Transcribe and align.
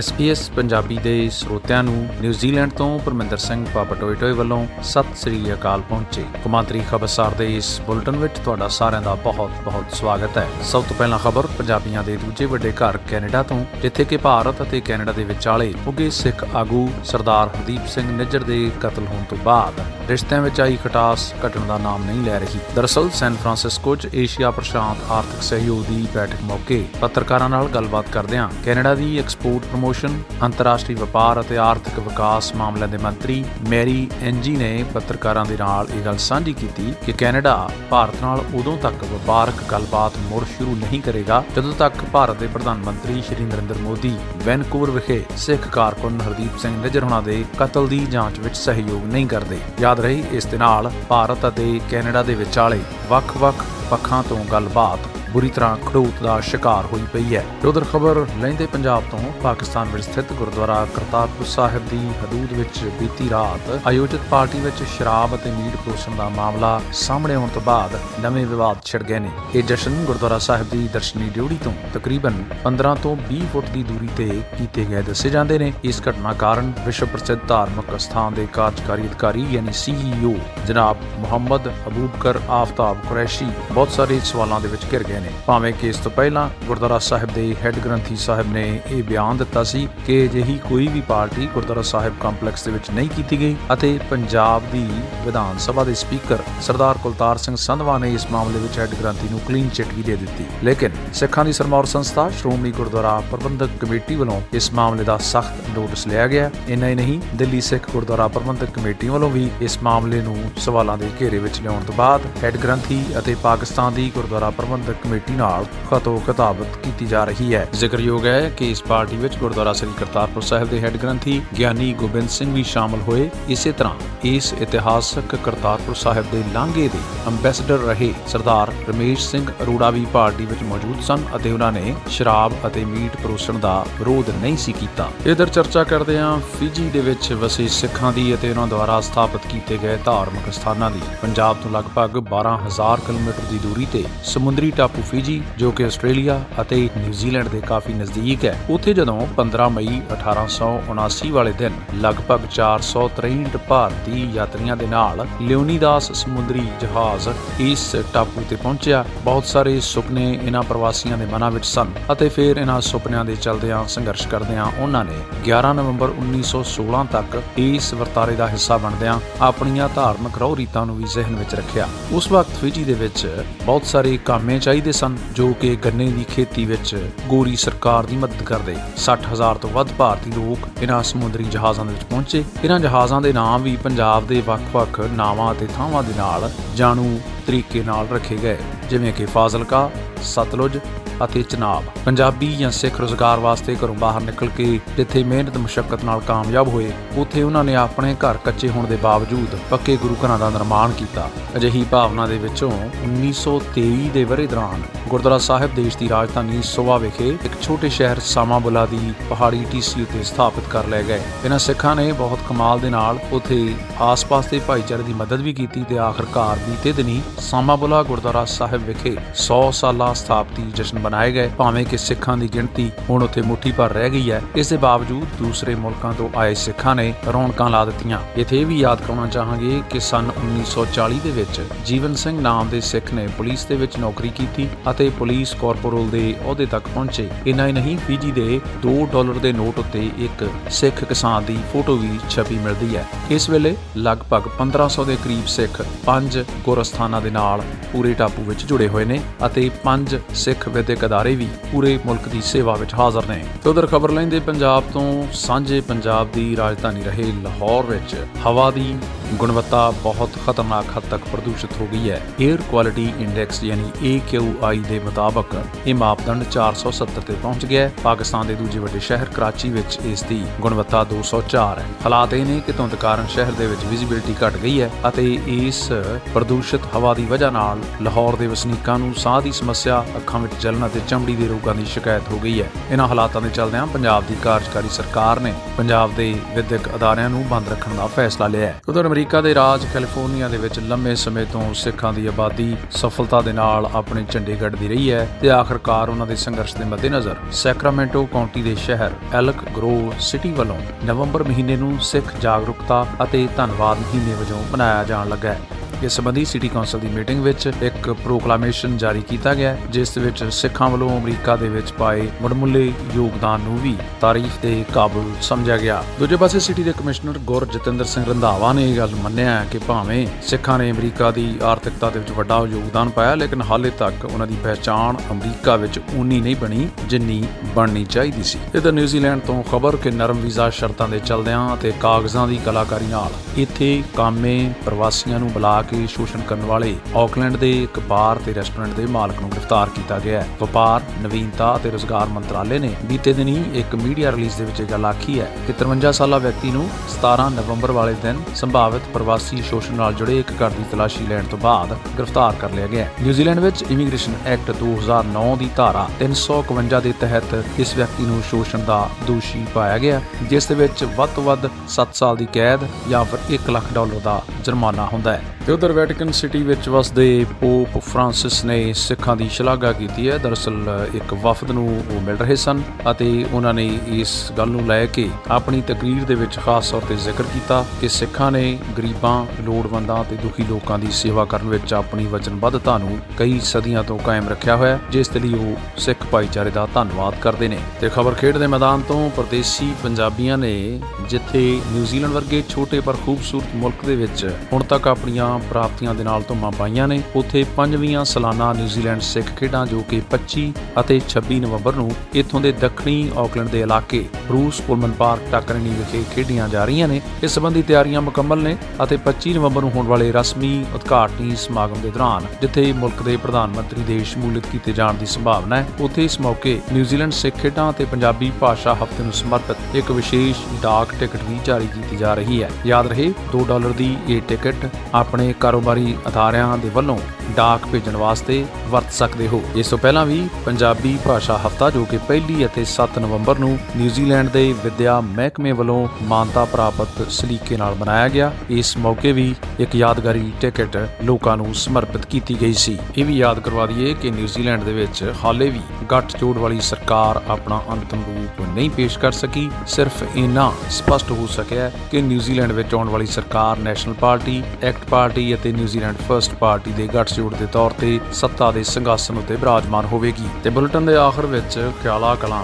SBS 0.00 0.52
Punjabi 0.56 0.98
ਦੇ 0.98 1.30
ਸਰੋਤਿਆਂ 1.32 1.82
ਨੂੰ 1.82 2.08
ਨਿਊਜ਼ੀਲੈਂਡ 2.20 2.72
ਤੋਂ 2.72 2.98
ਪਰਮਿੰਦਰ 2.98 3.36
ਸਿੰਘ 3.36 3.66
ਪਾਪਟੋਇਟੋਏ 3.74 4.32
ਵੱਲੋਂ 4.32 4.66
ਸਤਿ 4.82 5.14
ਸ੍ਰੀ 5.16 5.52
ਅਕਾਲ 5.52 5.80
ਪਹੁੰਚੇ। 5.80 6.24
ਕਮਾਂਤਰੀ 6.44 6.82
ਖਬਰਸਾਰ 6.90 7.30
ਦੇ 7.30 7.56
ਇਸ 7.56 7.80
ਬੁਲਟਨ 7.80 8.16
ਵਿੱਚ 8.16 8.38
ਤੁਹਾਡਾ 8.38 8.68
ਸਾਰਿਆਂ 8.68 9.02
ਦਾ 9.02 9.14
ਬਹੁਤ-ਬਹੁਤ 9.14 9.92
ਸਵਾਗਤ 9.92 10.38
ਹੈ। 10.38 10.48
ਸਭ 10.62 10.82
ਤੋਂ 10.82 10.96
ਪਹਿਲਾਂ 10.96 11.18
ਖਬਰ, 11.18 11.46
ਪੰਜਾਬੀਆਂ 11.46 12.02
ਦੇ 12.02 12.16
ਦੂਜੇ 12.16 12.44
ਵੱਡੇ 12.44 12.72
ਘਰ 12.72 12.96
ਕੈਨੇਡਾ 12.96 13.42
ਤੋਂ, 13.42 13.64
ਜਿੱਥੇ 13.82 14.04
ਕਿ 14.04 14.16
ਭਾਰਤ 14.16 14.62
ਅਤੇ 14.62 14.80
ਕੈਨੇਡਾ 14.80 15.12
ਦੇ 15.12 15.24
ਵਿਚਾਲੇ 15.24 15.74
ਉੱਗੇ 15.86 16.10
ਸਿੱਖ 16.10 16.44
ਆਗੂ 16.56 16.90
ਸਰਦਾਰ 17.04 17.48
ਹਰਦੀਪ 17.48 17.86
ਸਿੰਘ 17.86 18.10
ਨਿੱਜਰ 18.12 18.42
ਦੇ 18.42 18.70
ਕਤਲ 18.82 19.06
ਹੋਣ 19.06 19.22
ਤੋਂ 19.24 19.38
ਬਾਅਦ 19.38 19.80
ਰਿਸ਼ਤਿਆਂ 20.08 20.42
ਵਿੱਚ 20.42 20.60
ਆਈ 20.60 20.78
ਖਟਾਸ 20.84 21.34
ਘਟਣ 21.46 21.60
ਦਾ 21.60 21.78
ਨਾਮ 21.78 22.04
ਨਹੀਂ 22.04 22.20
ਲੈ 22.20 22.38
ਰਹੀ। 22.38 22.58
ਦਰਅਸਲ 22.76 23.10
ਸੈਨ 23.10 23.36
ਫਰਾਂਸਿਸਕੋ 23.36 23.96
'ਚ 23.96 24.08
ਏਸ਼ੀਆ 24.14 24.50
ਪ੍ਰਸ਼ਾਂਤ 24.50 25.10
ਆਰਥਿਕ 25.10 25.42
ਸਹਿਯੋਗ 25.42 25.84
ਦੀ 25.84 26.06
ਬੈਠਕ 26.14 26.42
ਮੌਕੇ 26.42 26.84
ਪੱਤਰਕਾਰਾਂ 27.00 27.48
ਨਾਲ 27.48 27.68
ਗੱਲਬਾਤ 27.68 28.08
ਕਰਦਿਆਂ 28.08 28.48
ਕੈਨੇਡਾ 28.64 28.94
ਦੀ 28.94 29.18
ਐਕਸਪੋਰਟ 29.18 29.64
ਪ੍ਰਮੋਸ਼ਨ, 29.90 30.22
ਅੰਤਰਰਾਸ਼ਟਰੀ 30.42 30.94
ਵਪਾਰ 30.94 31.40
ਅਤੇ 31.40 31.56
ਆਰਥਿਕ 31.58 31.98
ਵਿਕਾਸ 31.98 32.54
ਮਾਮਲਿਆਂ 32.54 32.88
ਦੇ 32.88 32.98
ਮੰਤਰੀ 32.98 33.44
ਮੈਰੀ 33.68 34.08
ਐਨਜੀ 34.22 34.54
ਨੇ 34.56 34.84
ਪੱਤਰਕਾਰਾਂ 34.94 35.44
ਦੇ 35.44 35.56
ਨਾਲ 35.56 35.88
ਇਹ 35.90 36.04
ਗੱਲ 36.04 36.16
ਸਾਂਝੀ 36.18 36.52
ਕੀਤੀ 36.52 36.92
ਕਿ 37.06 37.12
ਕੈਨੇਡਾ 37.12 37.54
ਭਾਰਤ 37.90 38.22
ਨਾਲ 38.22 38.42
ਉਦੋਂ 38.54 38.76
ਤੱਕ 38.76 39.02
ਵਪਾਰਕ 39.04 39.62
ਗੱਲਬਾਤ 39.72 40.16
ਮੁੜ 40.22 40.44
ਸ਼ੁਰੂ 40.46 40.74
ਨਹੀਂ 40.76 41.00
ਕਰੇਗਾ 41.02 41.42
ਜਦੋਂ 41.56 41.72
ਤੱਕ 41.72 42.04
ਭਾਰਤ 42.12 42.36
ਦੇ 42.36 42.46
ਪ੍ਰਧਾਨ 42.46 42.82
ਮੰਤਰੀ 42.86 43.22
ਸ਼੍ਰੀ 43.22 43.44
ਨਰਿੰਦਰ 43.44 43.78
ਮੋਦੀ 43.78 44.14
ਵੈਨਕੂਵਰ 44.44 44.90
ਵਿਖੇ 44.90 45.22
ਸਿੱਖ 45.36 45.68
ਕਾਰਕੁਨ 45.68 46.20
ਹਰਦੀਪ 46.20 46.58
ਸਿੰਘ 46.58 46.76
ਨਿੱਜਰ 46.82 47.04
ਹੁਣਾਂ 47.04 47.22
ਦੇ 47.22 47.44
ਕਤਲ 47.58 47.88
ਦੀ 47.88 47.98
ਜਾਂਚ 48.06 48.38
ਵਿੱਚ 48.38 48.56
ਸਹਿਯੋਗ 48.56 49.04
ਨਹੀਂ 49.04 49.26
ਕਰਦੇ। 49.26 49.58
ਯਾਦ 49.80 50.00
ਰਹੀ 50.00 50.24
ਇਸ 50.32 50.46
ਦੇ 50.46 50.58
ਨਾਲ 50.58 50.90
ਭਾਰਤ 51.08 51.48
ਅਤੇ 51.48 51.80
ਕੈਨੇਡਾ 51.90 52.22
ਦੇ 52.22 52.34
ਵਿਚਾਲੇ 52.34 52.80
ਵੱਖ-ਵੱਖ 53.08 53.64
ਪੱਖਾਂ 53.90 54.22
ਤੋਂ 54.22 54.44
ਗੱਲਬਾਤ 54.52 55.08
ਬੁਰੀ 55.32 55.48
ਤਰ੍ਹਾਂ 55.48 55.76
ਖੜੂਤ 55.86 56.22
ਦਾ 56.22 56.38
ਸ਼ਿਕਾਰ 56.40 56.86
ਹੋਈ 56.92 57.04
ਪਈ 57.12 57.34
ਹੈ। 57.36 57.44
ਉਧਰ 57.64 57.84
ਖਬਰ 57.84 58.24
ਲੈਂਦੇ 58.40 58.66
ਪੰਜਾਬ 58.66 59.02
ਤੋਂ, 59.10 59.18
ਪਾਕਿਸਤਾਨ 59.42 59.88
ਵਿੱਚ 59.88 60.04
ਸਥਿਤ 60.04 60.32
ਗੁਰਦੁਆਰਾ 60.32 60.84
ਕਰਤਾਰਪੁਰ 60.94 61.46
ਸਾਹਿਬ 61.46 61.88
ਦੀ 61.88 61.98
ਹਦੂਦ 62.22 62.52
ਵਿੱਚ 62.52 62.78
ਬੀਤੀ 63.00 63.28
ਰਾਤ 63.30 63.70
ਆਯੋਜਿਤ 63.86 64.20
ਪਾਰਟੀ 64.30 64.60
ਵਿੱਚ 64.60 64.82
ਸ਼ਰਾਬ 64.96 65.34
ਅਤੇ 65.34 65.50
ਮੀਟ 65.50 65.76
ਪਰੋਸਣ 65.76 66.16
ਦਾ 66.16 66.28
ਮਾਮਲਾ 66.28 66.80
ਸਾਹਮਣੇ 66.92 67.34
ਆਉਣ 67.34 67.48
ਤੋਂ 67.48 67.62
ਬਾਅਦ 67.62 67.98
ਨਵੇਂ 68.20 68.46
ਵਿਵਾਦ 68.46 68.78
ਛਿੜ 68.84 69.02
ਗਏ 69.02 69.18
ਨੇ। 69.18 69.30
ਇਹ 69.54 69.62
ਜਸ਼ਨ 69.62 70.04
ਗੁਰਦੁਆਰਾ 70.04 70.38
ਸਾਹਿਬ 70.38 70.68
ਦੀ 70.68 70.88
ਦਰਸ਼ਨੀ 70.88 71.28
ਡਿਊਟੀ 71.28 71.58
ਤੋਂ 71.64 71.72
ਤਕਰੀਬਨ 71.94 72.42
15 72.64 72.94
ਤੋਂ 73.02 73.16
20 73.30 73.46
ਫੁੱਟ 73.52 73.68
ਦੀ 73.70 73.82
ਦੂਰੀ 73.82 74.08
ਤੇ 74.16 74.28
ਕੀਤੇ 74.58 74.84
ਗਏ 74.84 75.02
ਦੱਸੇ 75.02 75.30
ਜਾਂਦੇ 75.30 75.58
ਨੇ। 75.58 75.72
ਇਸ 75.84 76.02
ਘਟਨਾ 76.08 76.32
ਕਾਰਨ 76.32 76.72
ਵਿਸ਼ਵ 76.86 77.06
ਪ੍ਰਸਿੱਧ 77.06 77.46
ਧਾਰਮਿਕ 77.48 77.98
ਸਥਾਨ 78.00 78.34
ਦੇ 78.34 78.46
ਕਾਰਜਕਾਰੀ 78.52 79.06
ਅਧਿਕਾਰੀ 79.06 79.46
ਯਾਨੀ 79.50 79.72
ਸੀਈਓ 79.74 80.34
ਜਨਾਬ 80.66 80.96
ਮੁਹੰਮਦ 81.18 81.68
ਅਬੂਬਕਰ 81.86 82.40
ਆਫਤਾਬ 82.50 82.96
ਕੁਰੈਸ਼ੀ 83.08 83.46
ਬਹੁਤ 83.72 83.90
ਸਾਰੇ 83.90 84.20
ਸਵਾਲਾਂ 84.24 84.60
ਦੇ 84.60 84.68
ਵਿੱਚ 84.68 84.86
ਘਿਰ 84.92 85.04
ਗਏ 85.04 85.19
ਨੇ। 85.20 85.30
ਭਾਵੇਂ 85.46 85.72
ਕਿ 85.72 85.88
ਇਸ 85.88 85.96
ਤੋਂ 85.96 86.10
ਪਹਿਲਾਂ 86.10 86.48
ਗੁਰਦੁਆਰਾ 86.66 86.98
ਸਾਹਿਬ 86.98 87.32
ਦੇ 87.32 87.54
ਹੈੱਡ 87.62 87.78
ਗ੍ਰੰਥੀ 87.78 88.16
ਸਾਹਿਬ 88.16 88.52
ਨੇ 88.52 88.80
ਇਹ 88.86 89.02
ਬਿਆਨ 89.02 89.36
ਦਿੱਤਾ 89.36 89.62
ਸੀ 89.64 89.86
ਕਿ 90.06 90.24
ਅਜਿਹੀ 90.24 90.58
ਕੋਈ 90.68 90.86
ਵੀ 90.88 91.00
ਪਾਰਟੀ 91.00 91.48
ਗੁਰਦੁਆਰਾ 91.54 91.82
ਸਾਹਿਬ 91.82 92.14
ਕੰਪਲੈਕਸ 92.20 92.64
ਦੇ 92.64 92.70
ਵਿੱਚ 92.70 92.90
ਨਹੀਂ 92.90 93.08
ਕੀਤੀ 93.08 93.40
ਗਈ 93.40 93.56
ਅਤੇ 93.72 93.98
ਪੰਜਾਬ 94.10 94.62
ਦੀ 94.72 94.86
ਵਿਧਾਨ 95.24 95.58
ਸਭਾ 95.58 95.84
ਦੇ 95.84 95.94
ਸਪੀਕਰ 95.94 96.42
ਸਰਦਾਰ 96.62 96.98
ਕੁਲਤਾਰ 97.02 97.38
ਸਿੰਘ 97.38 97.56
ਸੰਧਵਾ 97.56 97.96
ਨੇ 97.98 98.12
ਇਸ 98.14 98.26
ਮਾਮਲੇ 98.32 98.58
ਵਿੱਚ 98.58 98.78
ਹੈੱਡ 98.78 98.94
ਗ੍ਰੰਥੀ 98.94 99.28
ਨੂੰ 99.30 99.40
ਕਲੀਨ 99.48 99.68
ਚਿੱਟ 99.68 99.94
ਵੀ 99.94 100.02
ਦੇ 100.02 100.16
ਦਿੱਤੀ। 100.16 100.44
ਲੇਕਿਨ 100.62 100.92
ਸਿੱਖਾਂ 101.12 101.44
ਦੀ 101.44 101.52
ਸਰਮੌਰ 101.52 101.84
ਸੰਸਥਾ 101.84 102.28
ਸ਼੍ਰੋਮਣੀ 102.30 102.72
ਗੁਰਦੁਆਰਾ 102.72 103.18
ਪ੍ਰਬੰਧਕ 103.30 103.70
ਕਮੇਟੀ 103.80 104.14
ਵੱਲੋਂ 104.14 104.40
ਇਸ 104.52 104.72
ਮਾਮਲੇ 104.72 105.04
ਦਾ 105.04 105.16
ਸਖਤ 105.18 105.68
ਨੋਟਿਸ 105.74 106.06
ਲਿਆ 106.06 106.26
ਗਿਆ। 106.26 106.50
ਇੰਨਾ 106.68 106.88
ਹੀ 106.88 106.94
ਨਹੀਂ, 106.94 107.20
ਦਿੱਲੀ 107.34 107.60
ਸਿੱਖ 107.60 107.90
ਗੁਰਦੁਆਰਾ 107.90 108.28
ਪ੍ਰਬੰਧਕ 108.28 108.70
ਕਮੇਟੀ 108.70 109.08
ਵੱਲੋਂ 109.08 109.30
ਵੀ 109.30 109.48
ਇਸ 109.60 109.78
ਮਾਮਲੇ 109.82 110.20
ਨੂੰ 110.20 110.36
ਸਵਾਲਾਂ 110.56 110.96
ਦੇ 110.98 111.08
ਘੇਰੇ 111.20 111.38
ਵਿੱਚ 111.38 111.60
ਲਿਆਉਣ 111.60 111.84
ਤੋਂ 111.84 111.94
ਬਾਅਦ 111.94 112.26
ਹੈੱਡ 112.44 112.56
ਗ੍ਰੰਥੀ 112.56 113.02
ਅਤੇ 113.18 113.34
ਪਾਕਿਸਤਾਨ 113.42 113.94
ਦੀ 113.94 114.10
ਗੁਰਦੁਆਰਾ 114.14 114.50
ਪ੍ਰਬੰਧਕ 114.50 115.06
ਕਮੇਟੀ 115.10 115.32
ਨਾਲ 115.32 115.64
ਖਤੋ 115.90 116.22
ਕਿਤਾਬਤ 116.26 116.76
ਕੀਤੀ 116.76 117.06
ਜਾ 117.06 117.24
ਰਹੀ 117.24 117.54
ਹੈ। 117.54 117.66
ਜ਼ਿਕਰਯੋਗ 117.72 118.26
ਹੈ 118.26 118.48
ਕਿ 118.48 118.70
ਇਸ 118.70 118.82
ਪਾਰਟੀ 118.82 119.16
ਵਿੱਚ 119.16 119.36
ਗੁਰਦੁਆਰਾ 119.36 119.72
ਸ੍ਰੀ 119.72 119.92
ਕਰਤਾਰਪੁਰ 119.98 120.42
ਸਾਹਿਬ 120.42 120.68
ਦੇ 120.68 120.80
ਹੈੱਡ 120.80 120.96
ਗ੍ਰੰਥੀ 120.96 121.40
ਗਿਆਨੀ 121.58 121.92
ਗੋਬਿੰਦ 121.94 122.28
ਸਿੰਘ 122.28 122.52
ਵੀ 122.54 122.62
ਸ਼ਾਮਲ 122.62 123.00
ਹੋਏ। 123.00 123.28
ਇਸੇ 123.48 123.72
ਤਰ੍ਹਾਂ 123.72 123.94
ਇਸ 124.24 124.52
ਇਤਿਹਾਸਕ 124.52 125.34
ਕਰਤਾਰਪੁਰ 125.36 125.94
ਸਾਹਿਬ 125.94 126.26
ਦੇ 126.32 126.42
ਲਾਂਘੇ 126.54 126.86
ਦੇ 126.88 126.98
ਅੰਬੈਸਡਰ 127.26 127.78
ਰਹੇ 127.78 128.12
ਸਰਦਾਰ 128.26 128.72
ਰਮੇਸ਼ 128.88 129.28
ਸਿੰਘ 129.30 129.46
ਅਰੋੜਾ 129.62 129.90
ਵੀ 129.90 130.06
ਪਾਰਟੀ 130.12 130.46
ਵਿੱਚ 130.46 130.62
ਮੌਜੂਦ 130.62 131.00
ਸਨ 131.00 131.24
ਅਤੇ 131.36 131.52
ਉਹਨਾਂ 131.52 131.72
ਨੇ 131.72 131.94
ਸ਼ਰਾਬ 132.08 132.52
ਅਤੇ 132.66 132.84
ਮੀਟ 132.84 133.16
ਪਰੋਸਣ 133.22 133.58
ਦਾ 133.58 133.74
ਵਿਰੋਧ 133.98 134.30
ਨਹੀਂ 134.30 134.56
ਸੀ 134.56 134.72
ਕੀਤਾ। 134.72 135.08
ਇਧਰ 135.26 135.48
ਚਰਚਾ 135.48 135.84
ਕਰਦੇ 135.84 136.18
ਹਾਂ 136.18 136.38
ਫਿਜੀ 136.58 136.88
ਦੇ 136.88 137.00
ਵਿੱਚ 137.00 137.32
ਵਸੇ 137.32 137.68
ਸਿੱਖਾਂ 137.68 138.12
ਦੀ 138.12 138.34
ਅਤੇ 138.34 138.50
ਉਹਨਾਂ 138.50 138.66
ਦੁਆਰਾ 138.66 139.00
ਸਥਾਪਿਤ 139.00 139.46
ਕੀਤੇ 139.50 139.78
ਗਏ 139.82 139.98
ਧਾਰਮਿਕ 140.04 140.52
ਸਥਾਨਾਂ 140.52 140.90
ਦੀ। 140.90 141.02
ਪੰਜਾਬ 141.22 141.56
ਤੋਂ 141.56 141.70
ਲਗਭਗ 141.70 142.18
12000 142.30 143.00
ਕਿਲੋਮੀਟਰ 143.00 143.50
ਦੀ 143.50 143.58
ਦੂਰੀ 143.58 143.86
ਤੇ 143.92 144.04
ਸਮੁੰਦਰੀ 144.24 144.70
ਟਾਪੂ 144.70 144.99
ਫਿਜੀ, 145.00 145.42
ਜੋ 145.58 145.70
ਕਿ 145.70 145.84
ਆਸਟ੍ਰੇਲੀਆ 145.84 146.40
ਅਤੇ 146.60 146.88
ਨਿਊਜ਼ੀਲੈਂਡ 146.96 147.48
ਦੇ 147.48 147.60
ਕਾਫੀ 147.60 147.92
ਨਜ਼ਦੀਕ 147.92 148.44
ਹੈ, 148.44 148.60
ਉੱਥੇ 148.70 148.94
ਜਦੋਂ 148.94 149.26
15 149.36 149.68
ਮਈ 149.68 150.00
1879 150.12 151.30
ਵਾਲੇ 151.30 151.52
ਦਿਨ 151.52 151.72
ਲਗਭਗ 152.00 152.40
463 152.50 153.58
ਭਾਰਤੀ 153.68 154.30
ਯਾਤਰੀਆਂ 154.34 154.76
ਦੇ 154.76 154.86
ਨਾਲ 154.86 155.26
ਲਿਓਨੀਦਾਸ 155.42 156.12
ਸਮੁੰਦਰੀ 156.12 156.66
ਜਹਾਜ਼ 156.80 157.28
ਇਸ 157.60 157.96
ਟਾਪੂ 158.12 158.42
ਤੇ 158.50 158.56
ਪਹੁੰਚਿਆ। 158.56 159.04
ਬਹੁਤ 159.24 159.44
ਸਾਰੇ 159.44 159.80
ਸੁਪਨੇ 159.80 160.38
ਇਹਨਾਂ 160.42 160.62
ਪ੍ਰਵਾਸੀਆਂ 160.62 161.18
ਦੇ 161.18 161.26
ਮਨਾਂ 161.26 161.50
ਵਿੱਚ 161.50 161.66
ਸਨ 161.66 161.86
ਅਤੇ 162.12 162.28
ਫਿਰ 162.28 162.56
ਇਹਨਾਂ 162.56 162.80
ਸੁਪਨਿਆਂ 162.80 163.24
ਦੇ 163.24 163.36
ਚਲਦਿਆਂ 163.36 163.84
ਸੰਘਰਸ਼ 163.88 164.28
ਕਰਦਿਆਂ 164.28 164.66
ਉਹਨਾਂ 164.78 165.04
ਨੇ 165.04 165.18
11 165.48 165.72
ਨਵੰਬਰ 165.74 166.10
1916 166.10 167.04
ਤੱਕ 167.12 167.42
ਇਸ 167.56 167.94
ਵਰਤਾਰੇ 167.94 168.36
ਦਾ 168.36 168.48
ਹਿੱਸਾ 168.48 168.76
ਬਣਦਿਆਂ 168.76 169.20
ਆਪਣੀਆਂ 169.40 169.88
ਧਾਰਮਿਕ 169.94 170.38
ਰਹੁ 170.38 170.56
ਰੀਤਾਂ 170.56 170.86
ਨੂੰ 170.86 170.96
ਵੀ 170.96 171.04
ਜ਼ਿਹਨ 171.04 171.36
ਵਿੱਚ 171.36 171.54
ਰੱਖਿਆ। 171.54 171.88
ਉਸ 172.12 172.32
ਵਕਤ 172.32 172.50
ਫਿਜੀ 172.50 172.84
ਦੇ 172.84 172.92
ਵਿੱਚ 172.92 173.44
ਬਹੁਤ 173.66 173.86
ਸਾਰੇ 173.86 174.16
ਕਾਮੇ 174.16 174.58
ਚਾਹੀਦੇ 174.58 174.89
ਸਨ 174.92 175.16
ਜੋ 175.32 175.52
ਕਿ 175.52 175.74
ਗੰਨੇ 175.76 176.10
ਦੀ 176.10 176.24
ਖੇਤੀ 176.24 176.64
ਵਿੱਚ 176.64 177.10
ਗੋਰੀ 177.26 177.56
ਸਰਕਾਰ 177.56 178.06
ਦੀ 178.06 178.16
ਮਦਦ 178.16 178.42
ਕਰਦੇ। 178.42 178.76
60000 178.96 179.58
ਤੋਂ 179.58 179.70
ਵੱਧ 179.70 179.92
ਭਾਰਤੀ 179.98 180.32
ਲੋਕ 180.32 180.68
ਇਹਨਾਂ 180.82 181.02
ਸਮੁੰਦਰੀ 181.02 181.44
ਜਹਾਜ਼ਾਂ 181.44 181.84
ਦੇ 181.84 181.92
ਵਿੱਚ 181.92 182.04
ਪਹੁੰਚੇ। 182.04 182.44
ਇਹਨਾਂ 182.64 182.80
ਜਹਾਜ਼ਾਂ 182.80 183.20
ਦੇ 183.20 183.32
ਨਾਮ 183.32 183.62
ਵੀ 183.62 183.76
ਪੰਜਾਬ 183.76 184.26
ਦੇ 184.26 184.40
ਵੱਖ-ਵੱਖ 184.40 185.00
ਨਾਵਾਂ 185.12 185.52
ਅਤੇ 185.52 185.66
ਥਾਵਾਂ 185.76 186.02
ਦੇ 186.02 186.14
ਨਾਲ 186.16 186.50
ਜਾਣੂ 186.76 187.18
ਤਰੀਕੇ 187.46 187.82
ਨਾਲ 187.82 188.08
ਰੱਖੇ 188.08 188.36
ਗਏ, 188.36 188.56
ਜਿਵੇਂ 188.90 189.12
ਕਿ 189.12 189.24
ਫਾਜ਼ਿਲਕਾ, 189.26 189.90
ਸਤਲੁਜ 190.22 190.78
ਅਤੇ 191.24 191.42
ਚਨਾਬ। 191.42 191.84
ਪੰਜਾਬੀ 192.04 192.46
ਜਾਂ 192.56 192.70
ਸਿੱਖ 192.70 193.00
ਰੋਜ਼ਗਾਰ 193.00 193.38
ਵਾਸਤੇ 193.38 193.74
ਘਰੋਂ 193.74 193.94
ਬਾਹਰ 193.94 194.22
ਨਿਕਲ 194.22 194.48
ਕੇ 194.48 194.64
ਜਿੱਥੇ 194.96 195.22
ਮਿਹਨਤ 195.24 195.56
ਮੁਸ਼ਕਲ 195.56 195.98
ਨਾਲ 196.04 196.20
ਕਾਮਯਾਬ 196.20 196.68
ਹੋਏ, 196.68 196.92
ਉੱਥੇ 197.16 197.42
ਉਹਨਾਂ 197.42 197.64
ਨੇ 197.64 197.74
ਆਪਣੇ 197.74 198.14
ਘਰ 198.14 198.36
ਕੱਚੇ 198.36 198.68
ਹੋਣ 198.68 198.86
ਦੇ 198.86 198.96
ਬਾਵਜੂਦ 198.96 199.56
ਪੱਕੇ 199.70 199.96
ਗੁਰੂ 199.96 200.16
ਘਰਾਂ 200.24 200.38
ਦਾ 200.38 200.50
ਨਿਰਮਾਣ 200.50 200.92
ਕੀਤਾ। 200.92 201.28
ਅਜਿਹੀ 201.56 201.84
ਭਾਵਨਾ 201.90 202.26
ਦੇ 202.26 202.38
ਵਿੱਚੋਂ 202.38 202.70
1923 203.04 204.08
ਦੇ 204.08 204.24
ਵਰੇ 204.24 204.46
ਦੌਰਾਨ 204.46 204.79
ਗੁਰਦੁਆਰਾ 205.08 205.38
ਸਾਹਿਬ 205.38 205.74
ਦੇਸ਼ 205.74 205.98
ਦੀ 205.98 206.08
ਰਾਜਧਾਨੀ 206.08 206.62
ਸੋਵਾ 206.62 206.98
ਵਿਖੇ 206.98 207.28
ਇੱਕ 207.44 207.62
ਛੋਟੇ 207.62 207.88
ਸ਼ਹਿਰ 207.88 208.18
ਸਾਮਾਬੁਲਾ 208.18 208.86
ਦੀ 208.86 209.12
ਪਹਾੜੀ 209.30 209.64
ਟੀਸੀ 209.70 210.02
ਉੱਤੇ 210.02 210.22
ਸਥਾਪਿਤ 210.22 210.64
ਕਰ 210.70 210.86
ਲਏ 210.86 211.02
ਗਏ। 211.02 211.20
ਇਹਨਾਂ 211.44 211.58
ਸਿੱਖਾਂ 211.58 211.96
ਨੇ 211.96 212.12
ਬਹੁਤ 212.12 212.38
ਕਮਾਲ 212.48 212.80
ਦੇ 212.80 212.90
ਨਾਲ 212.90 213.18
ਉੱਥੇ 213.32 213.74
ਆਸ-ਪਾਸ 214.00 214.46
ਦੇ 214.46 214.60
ਭਾਈਚਾਰੇ 214.68 215.02
ਦੀ 215.02 215.12
ਮਦਦ 215.12 215.40
ਵੀ 215.40 215.52
ਕੀਤੀ 215.52 215.84
ਤੇ 215.88 215.98
ਆਖਰਕਾਰ 215.98 216.58
ਬੀਤੇ 216.58 216.92
ਦਿਨੀ 216.92 217.20
ਸਾਮਾਬੁਲਾ 217.38 218.02
ਗੁਰਦੁਆਰਾ 218.02 218.44
ਸਾਹਿਬ 218.44 218.82
ਵਿਖੇ 218.82 219.16
100 219.34 219.70
ਸਾਲਾ 219.72 220.12
ਸਥਾਪਤੀ 220.12 220.62
ਜਸ਼ਨ 220.74 220.98
ਬਣਾਏ 220.98 221.32
ਗਏ। 221.32 221.50
ਭਾਵੇਂ 221.58 221.84
ਕਿ 221.84 221.98
ਸਿੱਖਾਂ 221.98 222.36
ਦੀ 222.36 222.48
ਗਿਣਤੀ 222.54 222.90
ਹੁਣ 223.10 223.22
ਉੱਥੇ 223.22 223.42
ਮੁੱਠੀ 223.42 223.72
ਭਰ 223.72 223.90
ਰਹਿ 223.90 224.10
ਗਈ 224.10 224.30
ਹੈ, 224.30 224.42
ਇਸ 224.56 224.68
ਦੇ 224.68 224.76
ਬਾਵਜੂਦ 224.76 225.26
ਦੂਸਰੇ 225.38 225.74
ਮੁਲਕਾਂ 225.74 226.12
ਤੋਂ 226.12 226.28
ਆਏ 226.36 226.54
ਸਿੱਖਾਂ 226.54 226.94
ਨੇ 226.94 227.14
ਰੌਣਕਾਂ 227.32 227.70
ਲਾ 227.70 227.84
ਦਿੱਤੀਆਂ। 227.84 228.20
ਇੱਥੇ 228.36 228.64
ਵੀ 228.64 228.78
ਯਾਦ 228.78 229.02
ਕਰਾਉਣਾ 229.02 229.26
ਚਾਹਾਂਗੇ 229.26 229.82
ਕਿ 229.90 230.00
ਸਨ 230.00 230.30
1940 230.38 231.20
ਦੇ 231.20 231.30
ਵਿੱਚ 231.30 231.60
ਜੀਵਨ 231.84 232.14
ਸਿੰਘ 232.14 232.40
ਨਾਮ 232.40 232.68
ਦੇ 232.68 232.80
ਸਿੱਖ 232.80 233.14
ਨੇ 233.14 233.26
ਪੁਲਿਸ 233.26 233.64
ਦੇ 233.64 233.74
ਵਿੱਚ 233.74 233.96
ਨੌਕਰੀ 233.96 234.28
ਕੀਤੀ 234.28 234.59
ਅਤੇ 234.90 235.10
ਪੁਲਿਸ 235.18 235.54
ਕਾਰਪੋਰਲ 235.54 236.08
ਦੇ 236.08 236.34
ਅਹੁਦੇ 236.44 236.66
ਤੱਕ 236.66 236.88
ਪਹੁੰਚੇ। 236.88 237.28
ਇੰਨਾ 237.46 237.66
ਹੀ 237.66 237.72
ਨਹੀਂ, 237.72 237.96
ਫੀਜੀ 237.98 238.30
ਦੇ 238.30 238.60
2 238.86 238.94
ਡਾਲਰ 239.12 239.38
ਦੇ 239.38 239.52
ਨੋਟ 239.52 239.78
ਉੱਤੇ 239.78 240.10
ਇੱਕ 240.18 240.44
ਸਿੱਖ 240.70 241.04
ਕਿਸਾਨ 241.04 241.44
ਦੀ 241.44 241.58
ਫੋਟੋ 241.72 241.96
ਵੀ 241.96 242.18
ਛਪੀ 242.30 242.58
ਮਿਲਦੀ 242.58 242.96
ਹੈ। 242.96 243.04
ਇਸ 243.30 243.50
ਵੇਲੇ 243.50 243.74
ਲਗਭਗ 243.96 244.48
1500 244.58 245.04
ਦੇ 245.04 245.16
ਕਰੀਬ 245.24 245.46
ਸਿੱਖ 245.46 245.82
ਪੰਜ 246.06 246.38
ਗੁਰਸਥਾਨਾਂ 246.64 247.20
ਦੇ 247.20 247.30
ਨਾਲ 247.30 247.62
ਪੂਰੇ 247.92 248.14
ਟਾਪੂ 248.14 248.42
ਵਿੱਚ 248.42 248.64
ਜੁੜੇ 248.64 248.88
ਹੋਏ 248.88 249.04
ਨੇ 249.04 249.20
ਅਤੇ 249.46 249.70
ਪੰਜ 249.84 250.16
ਸਿੱਖ 250.34 250.68
ਵਿਦਿਅਕ 250.68 251.04
ਅਦਾਰੇ 251.04 251.34
ਵੀ 251.36 251.48
ਪੂਰੇ 251.72 251.98
ਮੁਲਕ 252.06 252.28
ਦੀ 252.28 252.40
ਸੇਵਾ 252.42 252.74
ਵਿੱਚ 252.74 252.94
ਹਾਜ਼ਰ 252.94 253.26
ਨੇ। 253.26 253.44
ਤੇ 253.64 253.70
ਉਧਰ 253.70 253.86
ਖਬਰ 253.86 254.10
ਲੈਂਦੇ 254.10 254.40
ਪੰਜਾਬ 254.40 254.84
ਤੋਂ, 254.92 255.26
ਸਾਂਝੇ 255.32 255.80
ਪੰਜਾਬ 255.80 256.28
ਦੀ 256.32 256.56
ਰਾਜਧਾਨੀ 256.56 257.02
ਰਹੇ 257.02 257.32
ਲਾਹੌਰ 257.42 257.86
ਵਿੱਚ 257.86 258.16
ਹਵਾ 258.46 258.70
ਦੀ 258.70 258.94
ਗੁਣਵੱਤਾ 259.34 259.90
ਬਹੁਤ 259.90 260.30
ਖਤਰਨਾਕ 260.46 260.84
ਹੱਦ 260.96 261.02
ਤੱਕ 261.10 261.22
ਪ੍ਰਦੂਸ਼ਿਤ 261.32 261.70
ਹੋ 261.80 261.88
ਗਈ 261.92 262.10
ਹੈ। 262.10 262.20
에ਅਰ 262.40 262.58
ਕੁਆਲਿਟੀ 262.70 263.12
ਇੰਡੈਕਸ 263.18 263.64
ਯਾਨੀ 263.64 264.18
AQI 264.18 264.76
ਦੇ 264.88 264.98
ਮੁਤਾਬਕ 264.98 265.46
ਇਹ 265.86 265.94
ਮਾਪਦੰਡ 265.94 266.44
470 266.44 267.22
ਤੇ 267.26 267.34
ਪਹੁੰਚ 267.42 267.66
ਗਿਆ 267.66 267.82
ਹੈ। 267.82 267.92
ਪਾਕਿਸਤਾਨ 268.02 268.46
ਦੇ 268.46 268.54
ਦੂਜੇ 268.54 268.78
ਵੱਡੇ 268.78 269.00
ਸ਼ਹਿਰ 269.00 269.24
ਕਰਾਚੀ 269.24 269.70
ਵਿੱਚ 269.70 269.98
ਇਸ 270.04 270.22
ਦੀ 270.22 270.44
ਗੁਣਵੱਤਾ 270.60 271.04
204 271.04 271.78
ਹੈ। 271.78 271.86
ਹਾਲਾਤ 272.04 272.34
ਇਹ 272.34 272.46
ਨੇ 272.46 272.60
ਕਿ 272.66 272.72
ਧੁੰਦ 272.72 272.94
ਕਾਰਨ 272.94 273.26
ਸ਼ਹਿਰ 273.26 273.52
ਦੇ 273.52 273.66
ਵਿੱਚ 273.66 273.84
ਵਿਜ਼ਿਬਿਲਟੀ 273.84 274.34
ਘਟ 274.46 274.56
ਗਈ 274.56 274.80
ਹੈ 274.82 274.90
ਅਤੇ 275.08 275.38
ਇਸ 275.46 275.92
ਪ੍ਰਦੂਸ਼ਿਤ 276.34 276.80
ਹਵਾ 276.96 277.14
ਦੀ 277.14 277.24
ਵਜ੍ਹਾ 277.24 277.50
ਨਾਲ 277.50 277.78
ਲਾਹੌਰ 278.02 278.36
ਦੇ 278.36 278.46
ਵਸਨੀਕਾਂ 278.46 278.98
ਨੂੰ 278.98 279.14
ਸਾਹ 279.14 279.40
ਦੀ 279.40 279.52
ਸਮੱਸਿਆ, 279.52 280.04
ਅੱਖਾਂ 280.16 280.40
ਵਿੱਚ 280.40 280.52
ਜਲਨ 280.60 280.86
ਅਤੇ 280.86 281.00
ਚਮੜੀ 281.08 281.36
ਦੇ 281.36 281.48
ਰੋਗਾਂ 281.48 281.74
ਦੀ 281.74 281.84
ਸ਼ਿਕਾਇਤ 281.84 282.22
ਹੋ 282.32 282.38
ਗਈ 282.38 282.62
ਹੈ। 282.62 282.70
ਇਹਨਾਂ 282.90 283.08
ਹਾਲਾਤਾਂ 283.08 283.40
ਦੇ 283.40 283.48
ਚੱਲਦਿਆਂ 283.48 283.86
ਪੰਜਾਬ 283.86 284.24
ਦੀ 284.28 284.36
ਕਾਰਜਕਾਰੀ 284.42 284.88
ਸਰਕਾਰ 284.90 285.40
ਨੇ 285.40 285.54
ਪੰਜਾਬ 285.76 286.14
ਦੇ 286.14 286.34
ਵਿਦਿਅਕ 286.54 286.88
ਅਦਾਰਿਆਂ 286.96 287.30
ਨੂੰ 287.30 287.48
ਬੰਦ 287.48 287.68
ਰੱਖਣ 287.68 287.94
ਦਾ 287.94 288.06
ਫੈਸਲਾ 288.06 288.46
ਲਿਆ 288.46 288.66
ਹੈ। 288.66 288.80
ਉਧਰ 288.88 289.08
ਅਮਰੀਕਾ 289.20 289.40
ਦੇ 289.40 289.54
ਰਾਜ 289.54 289.84
ਕੈਲੀਫੋਰਨੀਆ 289.92 290.48
ਦੇ 290.48 290.56
ਵਿੱਚ 290.56 290.78
ਲੰਮੇ 290.80 291.14
ਸਮੇਂ 291.14 291.44
ਤੋਂ 291.46 291.62
ਸਿੱਖਾਂ 291.74 292.12
ਦੀ 292.12 292.26
ਆਬਾਦੀ 292.26 292.76
ਸਫਲਤਾ 292.90 293.40
ਦੇ 293.40 293.52
ਨਾਲ 293.52 293.88
ਆਪਣੇ 293.94 294.24
ਝੰਡੇ 294.32 294.54
ਗੱਡਦੀ 294.56 294.88
ਰਹੀ 294.88 295.10
ਹੈ 295.12 295.26
ਤੇ 295.40 295.50
ਆਖਰਕਾਰ 295.50 296.08
ਉਹਨਾਂ 296.08 296.26
ਦੇ 296.26 296.36
ਸੰਘਰਸ਼ 296.36 296.74
ਦੇ 296.76 296.84
ਮੱਦੇਨਜ਼ਰ 296.84 297.36
ਸੈਕਰਾਮੈਂਟੋ 297.52 298.24
ਕਾਉਂਟੀ 298.32 298.62
ਦੇ 298.62 298.74
ਸ਼ਹਿਰ 298.84 299.14
ਐਲਕ 299.34 299.64
ਗਰੋਵ 299.76 300.12
ਸਿਟੀ 300.20 300.52
ਵੱਲੋਂ 300.52 300.76
ਨਵੰਬਰ 301.04 301.42
ਮਹੀਨੇ 301.42 301.76
ਨੂੰ 301.76 301.98
ਸਿੱਖ 302.02 302.34
ਜਾਗਰੂਕਤਾ 302.40 303.04
ਅਤੇ 303.22 303.46
ਧੰਨਵਾਦ 303.56 303.98
ਮਹੀਨੇ 303.98 304.34
ਵਜੋਂ 304.34 304.62
ਮਨਾਇਆ 304.72 305.04
ਜਾਣ 305.04 305.28
ਲੱਗਾ 305.28 305.52
ਹੈ। 305.52 305.79
ਇਸ 306.02 306.12
ਸੰਬੰਧੀ 306.12 306.44
ਸਿਟੀ 306.44 306.68
ਕੌਂਸਲ 306.68 306.98
ਦੀ 306.98 307.08
ਮੀਟਿੰਗ 307.08 307.40
ਵਿੱਚ 307.40 307.66
ਇੱਕ 307.82 308.10
ਪ੍ਰੋਕਲਾਮੇਸ਼ਨ 308.24 308.96
ਜਾਰੀ 308.98 309.20
ਕੀਤਾ 309.20 309.54
ਗਿਆ, 309.54 309.76
ਜਿਸ 309.90 310.16
ਵਿੱਚ 310.18 310.44
ਸਿੱਖਾਂ 310.44 310.88
ਵੱਲੋਂ 310.90 311.08
ਅਮਰੀਕਾ 311.18 311.56
ਦੇ 311.56 311.68
ਵਿੱਚ 311.68 311.92
ਪਾਏ 311.92 312.28
ਮੁੜਮੁੱਲੇ 312.42 312.92
ਯੋਗਦਾਨ 313.14 313.60
ਨੂੰ 313.60 313.78
ਵੀ 313.78 313.96
ਤਾਰੀਫ 314.20 314.60
ਦੇ 314.62 314.84
ਕਾਬਲ 314.94 315.30
ਸਮਝਿਆ 315.42 315.76
ਗਿਆ। 315.76 316.02
ਦੂਜੇ 316.18 316.36
ਪਾਸੇ 316.36 316.60
ਸਿਟੀ 316.60 316.82
ਦੇ 316.82 316.92
ਕਮਿਸ਼ਨਰ 316.92 317.38
ਗੁਰ 317.38 317.66
ਜਤਿੰਦਰ 317.66 318.04
ਸਿੰਘ 318.04 318.24
ਰੰਧਾਵਾ 318.24 318.72
ਨੇ 318.72 318.90
ਇਹ 318.90 318.96
ਗੱਲ 318.96 319.14
ਮੰਨਿਆ 319.14 319.64
ਕਿ 319.72 319.78
ਭਾਵੇਂ 319.78 320.26
ਸਿੱਖਾਂ 320.42 320.78
ਨੇ 320.78 320.90
ਅਮਰੀਕਾ 320.90 321.30
ਦੀ 321.30 321.58
ਆਰਥਿਕਤਾ 321.62 322.10
ਦੇ 322.10 322.18
ਵਿੱਚ 322.18 322.30
ਵੱਡਾ 322.30 322.58
ਯੋਗਦਾਨ 322.70 323.08
ਪਾਇਆ, 323.08 323.34
ਲੇਕਿਨ 323.34 323.62
ਹਾਲੇ 323.62 323.90
ਤੱਕ 323.90 324.24
ਉਹਨਾਂ 324.24 324.46
ਦੀ 324.46 324.56
ਪਹਿਚਾਣ 324.64 325.16
ਅਮਰੀਕਾ 325.30 325.76
ਵਿੱਚ 325.76 326.00
ਉਨੀ 326.16 326.40
ਨਹੀਂ 326.40 326.56
ਬਣੀ 326.56 326.88
ਜਿੰਨੀ 327.06 327.42
ਬਣਨੀ 327.74 328.04
ਚਾਹੀਦੀ 328.04 328.42
ਸੀ। 328.42 328.58
ਇਧਰ 328.74 328.92
ਨਿਊਜ਼ੀਲੈਂਡ 328.92 329.40
ਤੋਂ 329.40 329.62
ਖਬਰ 329.62 329.96
ਕਿ 329.96 330.10
ਨਰਮ 330.10 330.40
ਵੀਜ਼ਾ 330.40 330.70
ਸ਼ਰਤਾਂ 330.70 331.08
ਦੇ 331.08 331.18
ਚਲਦਿਆਂ 331.18 331.74
ਅਤੇ 331.74 331.92
ਕਾਗਜ਼ਾਂ 332.00 332.46
ਦੀ 332.48 332.58
ਕਲਾਕਾਰੀ 332.64 333.06
ਨਾਲ 333.06 333.30
ਇੱਥੇ 333.56 334.02
ਕਾਮੇ 334.16 334.72
ਪ੍ਰਵਾਸੀਆਂ 334.84 335.38
ਨੂੰ 335.38 335.52
ਬੁਲਾ 335.52 335.80
ਕੇ 335.90 336.06
ਸ਼ੋਸ਼ਣ 336.06 336.40
ਕਰਨ 336.40 336.62
ਵਾਲੇ 336.62 336.94
ਆਕਲੈਂਡ 337.16 337.56
ਦੇ 337.56 337.70
ਇੱਕ 337.82 338.00
ਬਾਰ 338.00 338.36
ਤੇ 338.36 338.54
ਰੈਸਟੋਰੈਂਟ 338.54 338.94
ਦੇ 338.94 339.06
ਮਾਲਕ 339.06 339.40
ਨੂੰ 339.40 339.50
ਗ੍ਰਿਫਤਾਰ 339.50 339.88
ਕੀਤਾ 339.88 340.18
ਗਿਆ 340.18 340.40
ਹੈ। 340.40 340.46
ਵਪਾਰ, 340.60 341.02
ਨਵੀਨਤਾ 341.20 341.76
ਤੇ 341.82 341.90
ਰੋਜ਼ਗਾਰ 341.90 342.26
ਮੰਤਰਾਲੇ 342.28 342.78
ਨੇ 342.78 342.94
ਬੀਤੇ 343.04 343.32
ਦਿਨੀ 343.32 343.64
ਇੱਕ 343.74 343.94
ਮੀਡੀਆ 343.94 344.32
ਰਿਲੀਜ਼ 344.32 344.56
ਦੇ 344.56 344.64
ਵਿੱਚ 344.64 344.80
ਇਹ 344.80 344.86
ਗੱਲ 344.86 345.06
ਆਖੀ 345.06 345.40
ਹੈ 345.40 345.46
ਕਿ 345.66 345.72
53 345.80 346.12
ਸਾਲਾ 346.12 346.38
ਵਿਅਕਤੀ 346.38 346.70
ਨੂੰ 346.70 346.88
17 347.12 347.48
ਨਵੰਬਰ 347.50 347.92
ਵਾਲੇ 347.92 348.14
ਦਿਨ 348.22 348.42
ਸੰਭਾਵਿਤ 348.54 349.02
ਪ੍ਰਵਾਸੀ 349.14 349.62
ਸ਼ੋਸ਼ਣ 349.62 349.94
ਨਾਲ 349.94 350.14
ਜੁੜੇ 350.14 350.38
ਇੱਕ 350.38 350.52
ਘਰ 350.52 350.70
ਦੀ 350.70 350.84
ਤਲਾਸ਼ੀ 350.92 351.26
ਲੈਣ 351.26 351.44
ਤੋਂ 351.44 351.58
ਬਾਅਦ 351.58 351.96
ਗ੍ਰਿਫਤਾਰ 352.18 352.54
ਕਰ 352.54 352.70
ਲਿਆ 352.70 352.86
ਗਿਆ 352.86 353.04
ਹੈ। 353.04 353.12
ਨਿਊਜ਼ੀਲੈਂਡ 353.22 353.58
ਵਿੱਚ 353.58 353.84
ਇਮੀਗ੍ਰੇਸ਼ਨ 353.90 354.34
ਐਕਟ 354.46 354.70
2009 354.82 355.44
ਦੀ 355.58 355.70
ਧਾਰਾ 355.76 356.06
351 356.20 357.00
ਦੇ 357.00 357.14
ਤਹਿਤ 357.20 357.64
ਇਸ 357.78 357.94
ਵਿਅਕਤੀ 357.96 358.26
ਨੂੰ 358.26 358.42
ਸ਼ੋਸ਼ਣ 358.50 358.84
ਦਾ 358.84 359.00
ਦੋਸ਼ੀ 359.26 359.64
ਪਾਇਆ 359.74 359.98
ਗਿਆ 359.98 360.20
ਜਿਸ 360.42 360.66
ਦੇ 360.66 360.74
ਵਿੱਚ 360.74 361.04
ਵੱਧ 361.16 361.30
ਤੋਂ 361.30 361.44
ਵੱਧ 361.44 361.68
7 361.90 362.14
ਸਾਲ 362.14 362.36
ਦੀ 362.36 362.48
ਕੈਦ 362.52 362.86
ਜਾਂ 363.10 363.24
ਫਿਰ 363.24 363.58
1 363.58 363.70
ਲੱਖ 363.70 363.92
ਡਾਲਰ 363.92 364.20
ਦਾ 364.24 364.42
ਜੁਰਮਾਨਾ 364.64 365.06
ਹੁੰਦਾ 365.12 365.32
ਹੈ। 365.32 365.56
ਤੇ 365.66 365.72
ਉਧਰ 365.80 365.92
ਵੈਟੀਕਨ 365.92 366.30
ਸਿਟੀ 366.32 366.62
ਵਿੱਚ 366.62 366.88
ਵਸਦੇ 366.88 367.46
ਪੋਪ 367.60 367.96
ਫ੍ਰਾਂਸਿਸ 367.98 368.64
ਨੇ 368.64 368.92
ਸਿੱਖਾਂ 368.92 369.36
ਦੀ 369.36 369.48
ਸ਼ਲਾਘਾ 369.48 369.92
ਕੀਤੀ 369.92 370.28
ਹੈ। 370.30 370.36
ਦਰਅਸਲ, 370.38 370.88
ਇੱਕ 371.14 371.32
ਵਫਦ 371.34 371.70
ਨੂੰ 371.70 371.86
ਉਹ 372.10 372.20
ਮਿਲ 372.20 372.36
ਰਹੇ 372.36 372.56
ਸਨ 372.56 372.82
ਅਤੇ 373.10 373.46
ਉਹਨਾਂ 373.52 373.72
ਨੇ 373.74 373.86
ਇਸ 374.08 374.32
ਗੱਲ 374.58 374.68
ਨੂੰ 374.68 374.86
ਲੈ 374.86 375.06
ਕੇ 375.06 375.28
ਆਪਣੀ 375.50 375.80
ਤਕਰੀਰ 375.80 376.24
ਦੇ 376.24 376.34
ਵਿੱਚ 376.34 376.58
ਖਾਸ 376.58 376.90
ਤੌਰ 376.90 377.02
ਤੇ 377.08 377.16
ਜ਼ਿਕਰ 377.16 377.42
ਕੀਤਾ 377.42 377.84
ਕਿ 378.00 378.08
ਸਿੱਖਾਂ 378.08 378.50
ਨੇ 378.52 378.78
ਗਰੀਬਾਂ, 378.98 379.62
ਲੋੜਵੰਦਾਂ 379.62 380.22
ਤੇ 380.24 380.36
ਦੁਖੀ 380.36 380.64
ਲੋਕਾਂ 380.68 380.98
ਦੀ 380.98 381.10
ਸੇਵਾ 381.10 381.44
ਕਰਨ 381.44 381.68
ਵਿੱਚ 381.68 381.94
ਆਪਣੀ 381.94 382.26
ਵਚਨਬੱਧਤਾ 382.26 382.98
ਨੂੰ 382.98 383.18
ਕਈ 383.38 383.58
ਸਦੀਆਂ 383.60 384.02
ਤੋਂ 384.04 384.18
ਕਾਇਮ 384.18 384.48
ਰੱਖਿਆ 384.48 384.76
ਹੋਇਆ 384.76 384.96
ਹੈ, 384.96 385.00
ਜਿਸ 385.10 385.28
ਦੇ 385.28 385.40
ਲਈ 385.40 385.54
ਉਹ 385.54 385.74
ਸਿੱਖ 385.96 386.26
ਭਾਈਚਾਰੇ 386.32 386.70
ਦਾ 386.70 386.86
ਧੰਨਵਾਦ 386.94 387.34
ਕਰਦੇ 387.40 387.68
ਨੇ। 387.68 387.78
ਤੇ 388.00 388.08
ਖਬਰ 388.08 388.34
ਖੇਡ 388.34 388.58
ਦੇ 388.58 388.66
ਮੈਦਾਨ 388.66 389.00
ਤੋਂ 389.00 389.30
ਪਰਦੇਸੀ 389.30 389.90
ਪੰਜਾਬੀਆਂ 390.02 390.58
ਨੇ 390.58 391.00
ਜਿੱਥੇ 391.28 391.80
ਨਿਊਜ਼ੀਲੈਂਡ 391.92 392.32
ਵਰਗੇ 392.32 392.62
ਛੋਟੇ 392.68 393.00
ਪਰ 393.00 393.16
ਖੂਬਸੂਰਤ 393.26 393.74
ਮੁਲਕ 393.74 394.06
ਦੇ 394.06 394.16
ਵਿੱਚ 394.16 394.48
ਹੁਣ 394.72 394.84
ਤੱਕ 394.84 395.08
ਆਪਣੀਆਂ 395.08 395.58
ਪ੍ਰਾਪਤੀਆਂ 395.70 396.14
ਦੇ 396.14 396.24
ਨਾਲ 396.24 396.42
ਧੁੰਮਾਂ 396.48 396.72
ਪਾਈਆਂ 396.72 397.08
ਨੇ। 397.08 397.20
ਉੱਥੇ 397.36 397.64
ਪੰਜਵੀਆਂ 397.76 398.24
ਸਾਲਾਨਾ 398.24 398.72
ਨਿਊਜ਼ੀਲੈਂਡ 398.72 399.20
ਸਿੱਖ 399.22 399.54
ਖੇਡਾਂ 399.56 399.84
ਜੋ 399.86 400.00
ਕਿ 400.10 400.20
25 400.30 400.66
ਅਤੇ 401.00 401.20
26 401.28 401.60
ਨਵੰਬਰ 401.60 401.94
ਨੂੰ 401.94 402.10
ਇੱਥੋਂ 402.34 402.60
ਦੇ 402.60 402.72
ਦੱਖਣੀ 402.80 403.16
ਆਕਲੈਂਡ 403.38 403.68
ਦੇ 403.68 403.80
ਇਲਾਕੇ 403.80 404.24
ਬਰੂਸ 404.48 404.80
ਪੁਲਮਨ 404.80 405.12
ਪਾਰਕ 405.18 405.50
ਟਾਕਰਨੀ 405.52 405.90
ਵਿਖੇ 405.90 406.22
ਖੇਡੀਆਂ 406.34 406.68
ਜਾ 406.68 406.84
ਰਹੀਆਂ 406.84 407.08
ਨੇ। 407.08 407.20
ਇਸ 407.42 407.54
ਸੰਬੰਧੀ 407.54 407.82
ਤਿਆਰੀਆਂ 407.82 408.20
ਮੁਕੰਮਲ 408.22 408.62
ਨੇ 408.62 408.76
ਅਤੇ 409.02 409.18
25 409.24 409.54
ਨਵੰਬਰ 409.54 409.82
ਨੂੰ 409.82 409.90
ਹੋਣ 409.90 410.06
ਵਾਲੇ 410.06 410.30
ਰਸਮੀ 410.32 410.72
ਉਦਘਾਟਨੀ 410.94 411.56
ਸਮਾਗਮ 411.56 412.00
ਦੇ 412.02 412.10
ਦੌਰਾਨ, 412.10 412.46
ਜਿੱਥੇ 412.60 412.92
ਮੁਲਕ 412.92 413.22
ਦੇ 413.22 413.36
ਪ੍ਰਧਾਨ 413.36 413.70
ਮੰਤਰੀ 413.76 414.02
ਦੇ 414.02 414.18
ਸ਼ਮੂਲੀਅਤ 414.24 414.66
ਕੀਤੇ 414.72 414.92
ਜਾਣ 414.92 415.14
ਦੀ 415.14 415.26
ਸੰਭਾਵਨਾ 415.26 415.76
ਹੈ, 415.76 415.86
ਉੱਥੇ 416.00 416.24
ਇਸ 416.24 416.40
ਮੌਕੇ 416.40 416.78
ਨਿਊਜ਼ੀਲੈਂਡ 416.92 417.32
ਸਿੱਖ 417.32 417.56
ਖੇਡਾਂ 417.56 417.92
ਤੇ 417.92 418.04
ਪੰਜਾਬੀ 418.04 418.50
ਭਾਸ਼ਾ 418.60 418.94
ਹਫ਼ਤੇ 418.94 419.22
ਨੂੰ 419.22 419.32
ਸਮਰਪਿਤ 419.32 419.96
ਇੱਕ 419.96 420.10
ਵਿਸ਼ੇਸ਼ 420.10 420.64
ਡਾਕ 420.82 421.14
ਟਿਕਟ 421.20 421.44
ਵੀ 421.48 421.58
ਜਾਰੀ 421.64 421.88
ਕੀਤੀ 421.94 422.16
ਜਾ 422.16 422.34
ਰਹੀ 422.34 422.62
ਹੈ। 422.62 422.70
ਯਾਦ 422.86 423.06
ਰਹੇ 423.06 423.32
2 423.52 423.64
ਡਾਲਰ 423.68 423.92
ਦੀ 423.92 424.16
ਇਹ 424.28 424.40
ਟਿਕਟ 424.48 424.88
ਆਪਣੇ 425.14 425.52
ਕਾਰੋਬਾਰੀ 425.60 426.16
ਅਦਾਰਿਆਂ 426.28 426.76
ਦੇ 426.78 426.88
ਵੱਲੋਂ 426.88 427.18
ਡਾਕ 427.56 427.86
ਭੇਜਣ 427.86 428.16
ਵਾਸਤੇ 428.16 428.64
ਵਰਤ 428.88 429.12
ਸਕਦੇ 429.12 429.48
ਹੋ। 429.48 429.62
ਇਸ 429.76 429.88
ਤੋਂ 429.88 429.98
ਪਹਿਲਾਂ 429.98 430.24
ਵੀ 430.26 430.48
ਪੰਜਾਬੀ 430.66 431.16
ਭਾਸ਼ਾ 431.24 431.58
ਹਫ਼ਤਾ 431.66 431.90
ਜੋ 431.90 432.04
ਕਿ 432.04 432.18
ਪਹਿਲੀ 432.28 432.64
ਅਤੇ 432.66 432.84
7 432.84 433.18
ਨਵੰਬਰ 433.18 433.58
ਨੂੰ 433.58 433.78
ਨਿਊਜ਼ੀਲੈਂਡ 433.96 434.48
ਦੇ 434.48 434.72
ਵਿਦਿਆ 434.84 435.20
ਮਹਿਕਮੇ 435.20 435.72
ਵੱਲੋਂ 435.72 436.06
ਮਾਨਤਾ 436.22 436.64
ਪ੍ਰਾਪਤ 436.64 437.30
ਸਲੀਕੇ 437.30 437.76
ਨਾਲ 437.76 437.94
ਮਨਾਇਆ 437.94 438.28
ਗਿਆ, 438.28 438.52
ਇਸ 438.70 438.96
ਮੌਕੇ 438.96 439.32
ਵੀ 439.32 439.54
ਇੱਕ 439.80 439.96
ਯਾਦਗਾਰੀ 439.96 440.52
ਟਿਕਟ 440.60 440.96
ਲੋਕਾਂ 441.24 441.56
ਨੂੰ 441.56 441.74
ਸਮਰਪਿਤ 441.74 442.26
ਕੀਤੀ 442.26 442.56
ਗਈ 442.60 442.72
ਸੀ। 442.74 442.98
ਇਹ 443.16 443.24
ਵੀ 443.24 443.36
ਯਾਦ 443.36 443.60
ਕਰਵਾ 443.60 443.86
ਦਈਏ 443.86 444.14
ਕਿ 444.14 444.30
ਨਿਊਜ਼ੀਲੈਂਡ 444.30 444.84
ਦੇ 444.84 444.92
ਵਿੱਚ 444.92 445.32
ਹਾਲੇ 445.44 445.68
ਵੀ 445.70 445.80
ਗੱਠਜੋੜ 446.10 446.56
ਵਾਲੀ 446.58 446.80
ਸਰਕਾਰ 446.80 447.40
ਆਪਣਾ 447.48 447.80
ਅੰਤਮ 447.92 448.22
ਰੂਪ 448.28 448.60
ਨਹੀਂ 448.68 448.90
ਪੇਸ਼ 448.90 449.18
ਕਰ 449.18 449.32
ਸਕੀ। 449.32 449.68
ਸਿਰਫ 449.86 450.22
ਇੰਨਾ 450.34 450.70
ਸਪਸ਼ਟ 450.90 451.30
ਹੋ 451.30 451.46
ਸਕਿਆ 451.50 451.90
ਕਿ 452.10 452.22
ਨਿਊਜ਼ੀਲੈਂਡ 452.22 452.72
ਵਿੱਚ 452.72 452.94
ਆਉਣ 452.94 453.08
ਵਾਲੀ 453.08 453.26
ਸਰਕਾਰ 453.26 453.78
ਨੈਸ਼ਨਲ 453.78 454.14
ਪਾਰਟੀ, 454.14 454.62
ਐਕਟ 454.82 455.04
ਪਾਰਟੀ 455.10 455.39
ਅਤੇ 455.54 455.72
ਨਿਊਜ਼ੀਲੈਂਡ 455.72 456.16
ਫਰਸਟ 456.28 456.54
ਪਾਰਟੀ 456.54 456.92
ਦੇ 456.92 457.06
ਗੱਠਜੋੜ 457.06 457.54
ਦੇ 457.54 457.66
ਤੌਰ 457.66 457.90
ਤੇ 457.90 458.18
ਸੱਤਾ 458.32 458.70
ਦੇ 458.70 458.82
ਸੰਘਾਸਨ 458.84 459.38
ਉੱਤੇ 459.38 459.56
ਬਿਰਾਜਮਾਨ 459.56 460.06
ਹੋਵੇਗੀ। 460.06 460.48
ਤੇ 460.64 460.70
ਬੁਲਟਨ 460.70 461.06
ਦੇ 461.06 461.16
ਆਖਰ 461.16 461.46
ਵਿੱਚ 461.46 461.78
ਖਿਆਲਾ 462.02 462.34
ਕਲਾਂ 462.34 462.62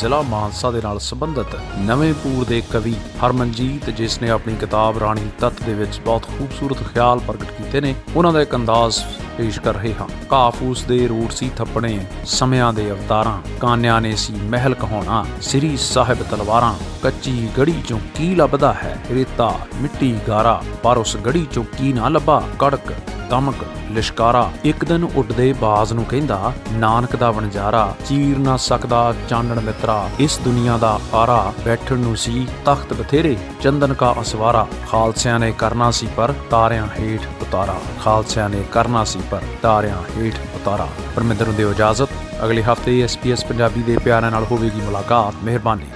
ਜ਼ਿਲ੍ਹਾ 0.00 0.22
ਮਾਨਸਾ 0.22 0.70
ਦੇ 0.70 0.80
ਨਾਲ 0.84 0.98
ਸੰਬੰਧਿਤ 0.98 1.56
ਨਵੇਂ 1.78 2.12
ਪੂਰ 2.14 2.44
ਦੇ 2.44 2.62
ਕਵੀ 2.72 2.94
ਹਰਮਨਜੀਤ, 3.24 3.90
ਜਿਸ 3.90 4.20
ਨੇ 4.22 4.30
ਆਪਣੀ 4.30 4.56
ਕਿਤਾਬ 4.56 4.98
ਰਾਣੀ 4.98 5.28
ਤੱਤ 5.40 5.62
ਦੇ 5.62 5.74
ਵਿੱਚ 5.74 6.00
ਬਹੁਤ 6.00 6.26
ਖੂਬਸੂਰਤ 6.38 6.82
ਖਿਆਲ 6.94 7.18
ਪ੍ਰਗਟ 7.18 7.50
ਕੀਤੇ 7.52 7.80
ਨੇ, 7.80 7.94
ਉਹਨਾਂ 8.16 8.32
ਦਾ 8.32 8.42
ਇੱਕ 8.42 8.54
ਅੰਦਾਜ਼ 8.54 9.00
ਪੇਸ਼ 9.38 9.60
ਕਰ 9.60 9.74
ਰਹੇ 9.74 9.94
ਹਾਂ। 10.00 10.08
ਕਾਫੂਸ 10.30 10.82
ਦੇ 10.84 11.06
ਰੂਟ 11.08 11.32
ਸੀ 11.32 11.50
ਥੱਪਣੇ 11.56 11.98
ਸਮਿਆਂ 12.24 12.72
ਦੇ 12.72 12.90
ਅਵਤਾਰਾਂ, 12.90 13.38
ਕਾਨਿਆਂ 13.60 14.00
ਨੇ 14.00 14.14
ਸੀ 14.16 14.34
ਮਹਿਲ 14.34 14.74
ਕਹਾਉਣਾ, 14.74 15.24
ਸ੍ਰੀ 15.42 15.76
ਸਾਹਿਬ 15.76 16.22
ਤਲਵਾਰਾਂ, 16.30 16.74
ਕੱਚੀ 17.02 17.48
ਗੜੀ 17.58 17.74
ਚੋਂ 17.88 17.98
ਕੀ 18.14 18.34
ਲੱਭਦਾ 18.34 18.72
ਹੈ 18.72 18.96
ਰੇਤਾ, 19.10 19.52
ਮਿੱਟੀ 19.74 20.14
ਗਾਰਾ, 20.28 20.62
ਪਰ 20.82 20.96
ਉਸ 20.96 21.16
ਗੜੀ 21.16 21.46
ਚੋਂ 21.52 21.64
ਕੀ 21.78 21.92
ਨਾ 21.92 22.08
ਲੱਭਾ 22.08 22.42
ਕੜਕ। 22.58 22.92
ਦਮਕ 23.30 23.54
ਲਿਸ਼ਕਾਰਾ 23.90 24.50
ਇੱਕ 24.64 24.84
ਦਿਨ 24.84 25.04
ਉੱਡਦੇ 25.04 25.52
ਬਾਜ਼ 25.52 25.92
ਨੂੰ 25.92 26.04
ਕਹਿੰਦਾ, 26.04 26.52
ਨਾਨਕ 26.72 27.16
ਦਾ 27.16 27.30
ਵਣਜਾਰਾ, 27.30 27.94
ਚੀਰ 28.06 28.38
ਨਾ 28.38 28.56
ਸਕਦਾ 28.56 29.14
ਚਾਨਣ 29.28 29.60
ਮਿੱਤਰਾ, 29.60 30.10
ਇਸ 30.18 30.40
ਦੁਨੀਆ 30.44 30.76
ਦਾ 30.76 31.00
ਆਰਾ 31.14 31.52
ਬੈਠਣ 31.64 31.98
ਨੂੰ 31.98 32.16
ਸੀ 32.16 32.48
ਤਖਤ 32.64 32.92
ਬਥੇਰੇ, 32.92 33.36
ਚੰਦਨ 33.60 33.94
ਕਾ 33.94 34.14
ਅਸਵਾਰਾ, 34.20 34.66
ਖਾਲਸਿਆਂ 34.90 35.38
ਨੇ 35.38 35.52
ਕਰਨਾ 35.52 35.90
ਸੀ 35.90 36.08
ਪਰ 36.16 36.34
ਤਾਰਿਆਂ 36.50 36.86
ਹੇਠ 36.98 37.20
ਉਤਾਰਾ, 37.42 37.76
ਖਾਲਸਿਆਂ 38.04 38.48
ਨੇ 38.48 38.64
ਕਰਨਾ 38.72 39.04
ਸੀ 39.04 39.20
ਪਰ 39.30 39.42
ਤਾਰਿਆਂ 39.62 40.02
ਹੇਠ 40.16 40.34
ਉਤਾਰਾ। 40.54 40.88
ਪਰਮਿੰਦਰ 41.16 41.46
ਨੂੰ 41.46 41.54
ਦਿਓ 41.54 41.70
ਇਜਾਜ਼ਤ। 41.70 42.08
ਅਗਲੇ 42.44 42.62
ਹਫ਼ਤੇ 42.62 43.02
ਐਸਪੀਐਸ 43.02 43.44
ਪੰਜਾਬੀ 43.44 43.82
ਦੇ 43.82 43.98
ਪਿਆਰਿਆਂ 43.98 44.30
ਨਾਲ 44.30 44.44
ਹੋਵੇਗੀ 44.50 44.80
ਮੁਲਾਕਾਤ। 44.80 45.34
ਮਿਹਰਬਾਨੀ। 45.44 45.86